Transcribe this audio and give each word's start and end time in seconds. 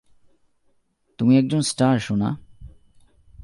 তুমি 1.17 1.37
একজন 1.37 1.61
স্টার, 1.61 1.99
সোনা। 1.99 2.29